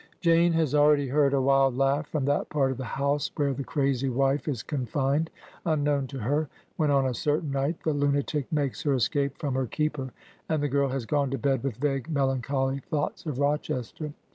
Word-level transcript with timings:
Jane 0.19 0.53
has 0.53 0.73
already 0.73 1.09
heard 1.09 1.31
a 1.31 1.39
wild 1.39 1.77
laugh 1.77 2.07
from 2.07 2.25
that 2.25 2.49
part 2.49 2.71
of 2.71 2.77
the 2.77 2.83
house 2.83 3.29
where 3.35 3.53
the 3.53 3.63
crazy 3.63 4.09
wife 4.09 4.47
is 4.47 4.63
confined, 4.63 5.29
unknown 5.63 6.07
to 6.07 6.17
her, 6.17 6.49
when 6.75 6.89
on 6.89 7.05
a 7.05 7.13
certain 7.13 7.51
night 7.51 7.83
the 7.83 7.93
lunatic 7.93 8.51
makes 8.51 8.81
her 8.81 8.95
escape 8.95 9.37
from 9.37 9.53
her 9.53 9.67
keeper; 9.67 10.11
and 10.49 10.63
the 10.63 10.69
girl 10.69 10.89
has 10.89 11.05
gone 11.05 11.29
to 11.29 11.37
bed 11.37 11.61
with 11.63 11.77
vague, 11.77 12.09
melancholy 12.09 12.79
thoughts 12.79 13.27
of 13.27 13.37
Rochester. 13.37 14.11